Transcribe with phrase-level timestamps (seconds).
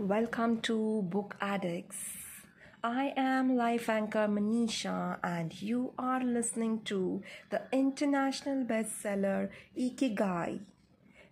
[0.00, 1.98] Welcome to Book Addicts.
[2.82, 10.60] I am life anchor Manisha, and you are listening to the international bestseller Ikigai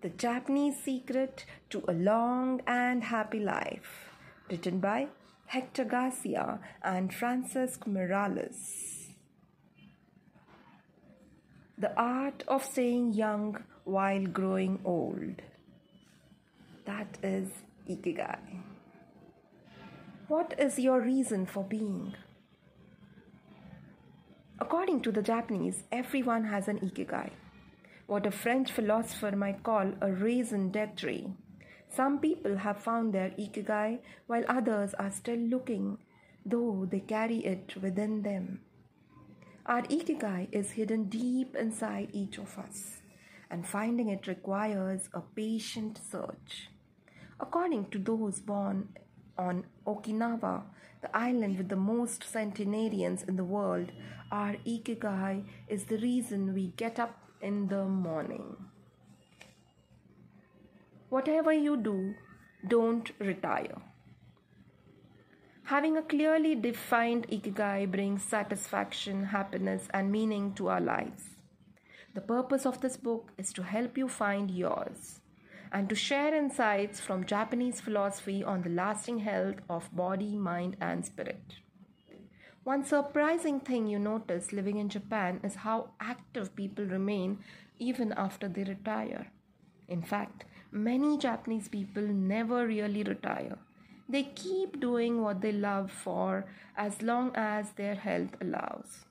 [0.00, 4.12] The Japanese Secret to a Long and Happy Life,
[4.48, 5.08] written by
[5.46, 9.08] Hector Garcia and Francisco Morales.
[11.76, 15.42] The Art of Staying Young While Growing Old.
[16.84, 17.48] That is
[17.88, 18.62] Ikigai.
[20.28, 22.14] What is your reason for being?
[24.60, 27.30] According to the Japanese, everyone has an Ikigai,
[28.06, 31.32] what a French philosopher might call a raison d'etre.
[31.88, 35.98] Some people have found their Ikigai while others are still looking,
[36.46, 38.60] though they carry it within them.
[39.66, 43.02] Our Ikigai is hidden deep inside each of us,
[43.50, 46.68] and finding it requires a patient search.
[47.42, 48.88] According to those born
[49.36, 50.62] on Okinawa,
[51.00, 53.90] the island with the most centenarians in the world,
[54.30, 58.56] our ikigai is the reason we get up in the morning.
[61.08, 62.14] Whatever you do,
[62.68, 63.82] don't retire.
[65.64, 71.24] Having a clearly defined ikigai brings satisfaction, happiness, and meaning to our lives.
[72.14, 75.21] The purpose of this book is to help you find yours
[75.72, 81.04] and to share insights from Japanese philosophy on the lasting health of body, mind, and
[81.04, 81.56] spirit.
[82.62, 87.38] One surprising thing you notice living in Japan is how active people remain
[87.78, 89.26] even after they retire.
[89.88, 93.58] In fact, many Japanese people never really retire.
[94.08, 96.44] They keep doing what they love for
[96.76, 99.06] as long as their health allows.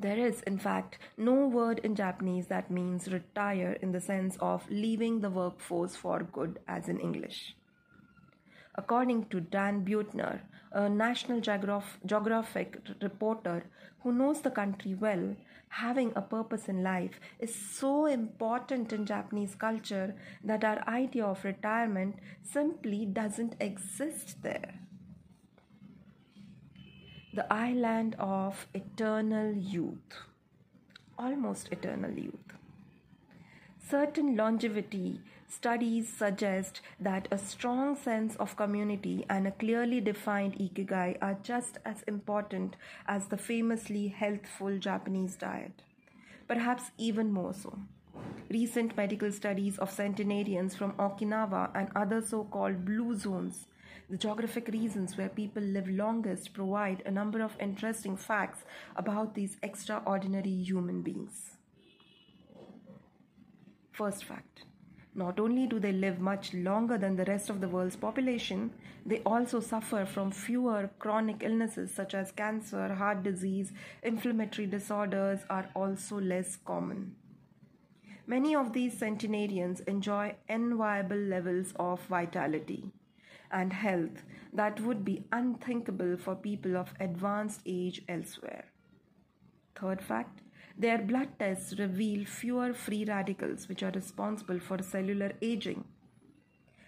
[0.00, 4.70] There is, in fact, no word in Japanese that means retire in the sense of
[4.70, 7.54] leaving the workforce for good, as in English.
[8.76, 10.40] According to Dan Buettner,
[10.72, 13.64] a National Geograph- Geographic reporter
[14.02, 15.36] who knows the country well,
[15.68, 21.44] having a purpose in life is so important in Japanese culture that our idea of
[21.44, 24.80] retirement simply doesn't exist there
[27.32, 30.14] the island of eternal youth,
[31.16, 32.54] almost eternal youth.
[33.88, 41.16] Certain longevity studies suggest that a strong sense of community and a clearly defined ikigai
[41.22, 42.74] are just as important
[43.06, 45.82] as the famously healthful Japanese diet,
[46.48, 47.78] perhaps even more so.
[48.50, 53.66] Recent medical studies of centenarians from Okinawa and other so called blue zones
[54.10, 58.64] the geographic reasons where people live longest provide a number of interesting facts
[58.96, 61.56] about these extraordinary human beings.
[63.92, 64.64] First fact
[65.14, 68.72] not only do they live much longer than the rest of the world's population,
[69.04, 73.72] they also suffer from fewer chronic illnesses such as cancer, heart disease,
[74.04, 77.16] inflammatory disorders are also less common.
[78.26, 82.92] Many of these centenarians enjoy enviable levels of vitality
[83.50, 84.22] and health
[84.52, 88.64] that would be unthinkable for people of advanced age elsewhere.
[89.76, 90.40] Third fact
[90.78, 95.84] their blood tests reveal fewer free radicals, which are responsible for cellular aging.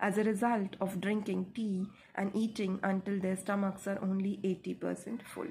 [0.00, 5.48] As a result of drinking tea and eating until their stomachs are only 80% full.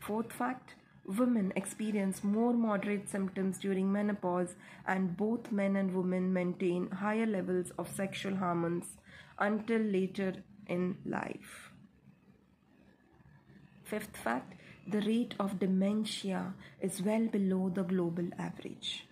[0.00, 0.74] Fourth fact
[1.06, 4.54] women experience more moderate symptoms during menopause,
[4.86, 8.96] and both men and women maintain higher levels of sexual hormones
[9.38, 10.34] until later
[10.66, 11.70] in life.
[13.84, 14.54] Fifth fact
[14.86, 19.06] the rate of dementia is well below the global average.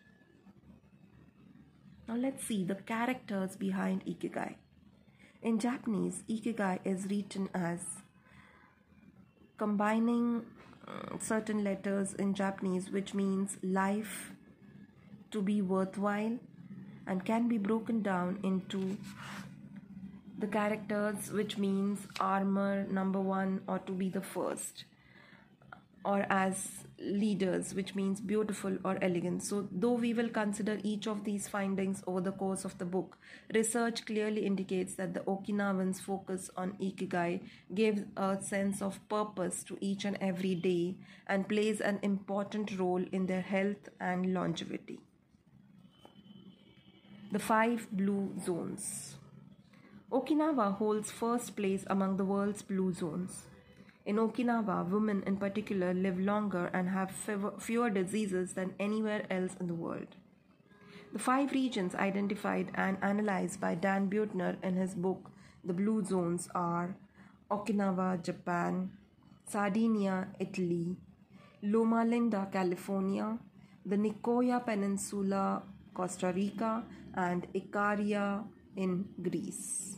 [2.09, 4.55] Now let's see the characters behind Ikigai.
[5.43, 7.81] In Japanese, Ikigai is written as
[9.57, 10.47] combining
[11.21, 14.33] certain letters in Japanese, which means life
[15.31, 16.39] to be worthwhile
[17.07, 18.97] and can be broken down into
[20.39, 24.85] the characters, which means armor number one or to be the first
[26.05, 29.43] or as leaders, which means beautiful or elegant.
[29.43, 33.19] So, though we will consider each of these findings over the course of the book,
[33.55, 37.41] research clearly indicates that the Okinawans' focus on ikigai
[37.75, 40.97] gives a sense of purpose to each and every day
[41.27, 45.01] and plays an important role in their health and longevity.
[47.31, 49.17] The five blue zones.
[50.11, 53.45] Okinawa holds first place among the world's blue zones.
[54.09, 57.11] In Okinawa, women in particular live longer and have
[57.59, 60.17] fewer diseases than anywhere else in the world.
[61.13, 65.31] The five regions identified and analyzed by Dan Buettner in his book
[65.63, 66.97] The Blue Zones are
[67.51, 68.93] Okinawa, Japan,
[69.45, 70.97] Sardinia, Italy,
[71.63, 73.39] Loma Linda, California,
[73.85, 75.63] the Nicoya Peninsula,
[75.93, 76.83] Costa Rica,
[77.13, 78.43] and Ikaria
[78.75, 79.98] in Greece.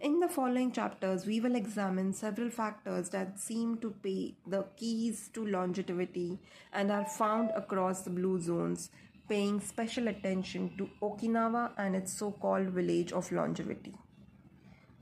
[0.00, 5.28] In the following chapters, we will examine several factors that seem to be the keys
[5.34, 6.38] to longevity
[6.72, 8.88] and are found across the blue zones,
[9.28, 13.94] paying special attention to Okinawa and its so called village of longevity.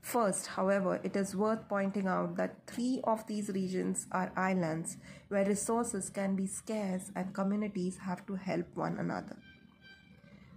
[0.01, 4.97] First, however, it is worth pointing out that three of these regions are islands
[5.29, 9.37] where resources can be scarce and communities have to help one another.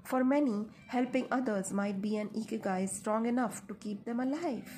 [0.05, 4.71] For many, helping others might be an ikigai strong enough to keep them alive.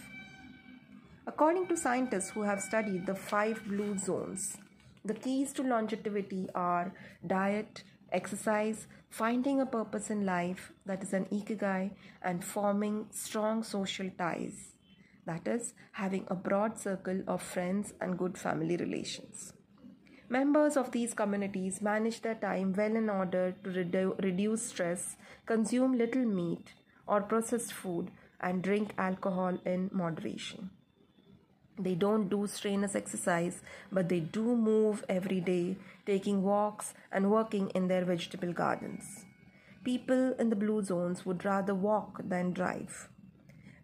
[1.26, 4.58] According to scientists who have studied the five blue zones,
[5.04, 6.92] the keys to longevity are
[7.26, 7.82] diet,
[8.12, 14.72] exercise, finding a purpose in life, that is an ikigai, and forming strong social ties,
[15.24, 19.53] that is, having a broad circle of friends and good family relations.
[20.28, 25.98] Members of these communities manage their time well in order to redu- reduce stress, consume
[25.98, 26.72] little meat
[27.06, 28.10] or processed food,
[28.40, 30.70] and drink alcohol in moderation.
[31.78, 33.60] They don't do strenuous exercise,
[33.90, 35.76] but they do move every day,
[36.06, 39.24] taking walks and working in their vegetable gardens.
[39.82, 43.08] People in the blue zones would rather walk than drive.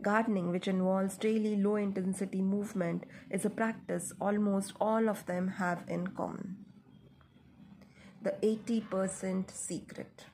[0.02, 5.84] Gardening, which involves daily low intensity movement, is a practice almost all of them have
[5.88, 6.56] in common.
[8.22, 10.24] The 80% secret.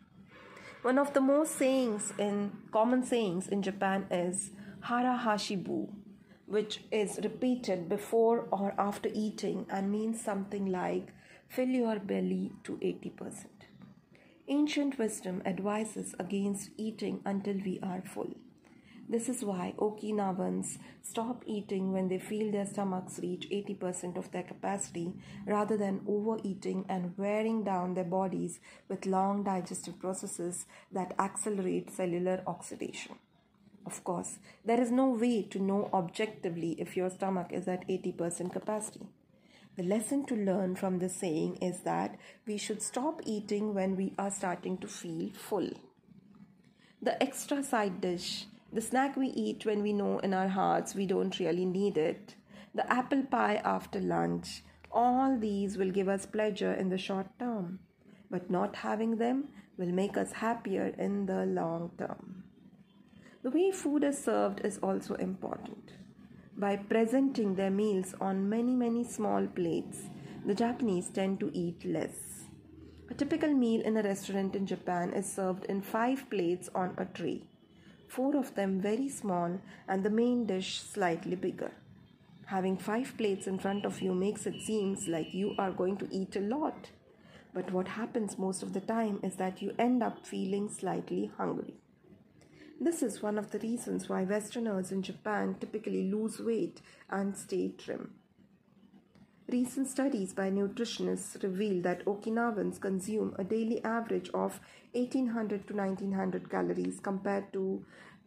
[0.82, 4.52] One of the most sayings in common sayings in Japan is
[4.82, 5.88] hara hachi bu,
[6.46, 11.08] which is repeated before or after eating and means something like
[11.48, 13.46] fill your belly to 80%.
[14.48, 18.34] Ancient wisdom advises against eating until we are full.
[19.08, 24.43] This is why Okinawans stop eating when they feel their stomachs reach 80% of their
[24.43, 25.12] capacity
[25.47, 28.58] rather than overeating and wearing down their bodies
[28.88, 33.14] with long digestive processes that accelerate cellular oxidation.
[33.87, 38.52] Of course, there is no way to know objectively if your stomach is at 80%
[38.52, 39.06] capacity.
[39.76, 44.14] The lesson to learn from this saying is that we should stop eating when we
[44.19, 45.70] are starting to feel full.
[47.00, 51.06] The extra side dish the snack we eat when we know in our hearts we
[51.06, 52.34] don't really need it,
[52.74, 57.78] the apple pie after lunch, all these will give us pleasure in the short term,
[58.30, 59.48] but not having them
[59.78, 62.44] will make us happier in the long term.
[63.42, 65.92] The way food is served is also important.
[66.56, 69.98] By presenting their meals on many, many small plates,
[70.44, 72.46] the Japanese tend to eat less.
[73.10, 77.04] A typical meal in a restaurant in Japan is served in five plates on a
[77.04, 77.42] tray
[78.08, 81.73] four of them very small, and the main dish slightly bigger.
[82.47, 86.08] Having five plates in front of you makes it seems like you are going to
[86.12, 86.91] eat a lot.
[87.53, 91.75] But what happens most of the time is that you end up feeling slightly hungry.
[92.81, 97.73] This is one of the reasons why Westerners in Japan typically lose weight and stay
[97.76, 98.12] trim.
[99.48, 104.58] Recent studies by nutritionists reveal that Okinawans consume a daily average of
[104.94, 107.84] 1800 to 1900 calories compared to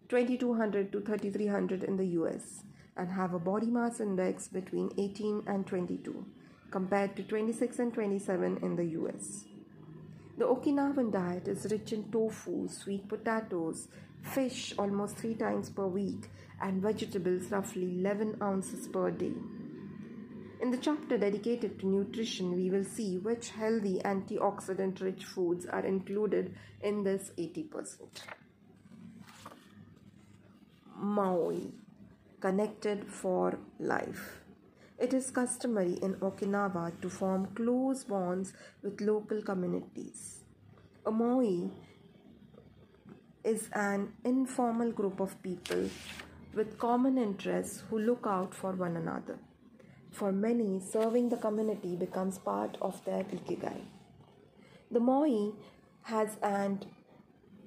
[0.08, 2.64] 2200 to 3300 in the US
[2.96, 6.26] and have a body mass index between 18 and 22
[6.72, 9.44] compared to 26 and 27 in the US.
[10.38, 13.90] The Okinawan diet is rich in tofu, sweet potatoes,
[14.22, 16.30] fish almost three times per week,
[16.62, 19.34] and vegetables roughly 11 ounces per day.
[20.62, 25.86] In the chapter dedicated to nutrition, we will see which healthy antioxidant rich foods are
[25.86, 28.02] included in this 80%.
[31.02, 31.72] Moai
[32.42, 34.42] Connected for Life.
[34.98, 38.52] It is customary in Okinawa to form close bonds
[38.84, 40.42] with local communities.
[41.06, 41.72] A Moai
[43.46, 45.90] is an informal group of people
[46.54, 49.40] with common interests who look out for one another.
[50.12, 53.82] For many, serving the community becomes part of their ikigai.
[54.92, 55.54] The moai
[56.04, 56.86] has and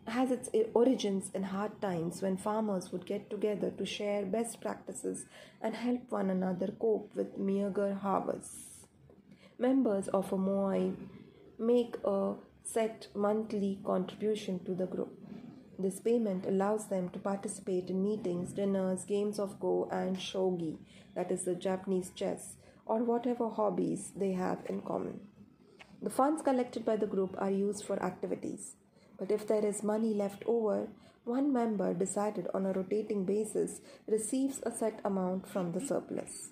[0.08, 5.26] has its origins in hard times when farmers would get together to share best practices
[5.60, 8.86] and help one another cope with meager harvests.
[9.58, 10.96] Members of a moai
[11.58, 12.34] make a
[12.64, 15.16] set monthly contribution to the group.
[15.82, 20.78] This payment allows them to participate in meetings, dinners, games of Go, and shogi,
[21.16, 22.54] that is the Japanese chess,
[22.86, 25.18] or whatever hobbies they have in common.
[26.00, 28.76] The funds collected by the group are used for activities.
[29.18, 30.88] But if there is money left over,
[31.24, 36.50] one member decided on a rotating basis receives a set amount from the surplus.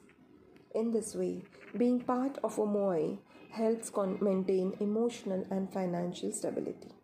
[0.74, 1.44] In this way,
[1.76, 3.18] being part of a moai
[3.52, 6.94] helps con- maintain emotional and financial stability.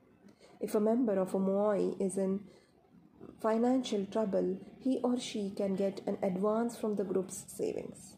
[0.61, 2.41] If a member of a moai is in
[3.41, 8.17] financial trouble, he or she can get an advance from the group's savings.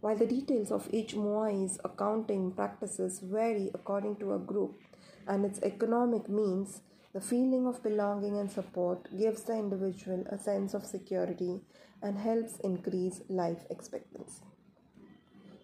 [0.00, 4.80] While the details of each moai's accounting practices vary according to a group
[5.26, 6.82] and its economic means,
[7.14, 11.60] the feeling of belonging and support gives the individual a sense of security
[12.02, 14.42] and helps increase life expectancy.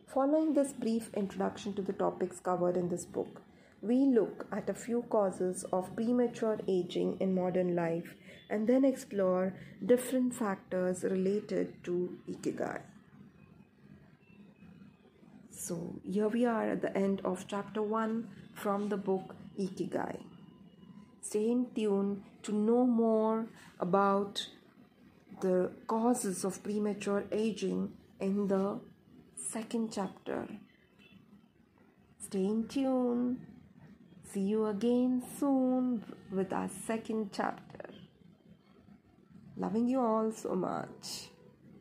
[0.06, 3.42] Following this brief introduction to the topics covered in this book,
[3.82, 8.14] we look at a few causes of premature aging in modern life
[8.50, 12.80] and then explore different factors related to Ikigai.
[15.50, 20.20] So, here we are at the end of chapter 1 from the book Ikigai.
[21.22, 23.46] Stay in tune to know more
[23.78, 24.46] about
[25.40, 28.80] the causes of premature aging in the
[29.36, 30.48] second chapter.
[32.18, 33.46] Stay in tune.
[34.32, 37.90] See you again soon with our second chapter.
[39.56, 41.30] Loving you all so much.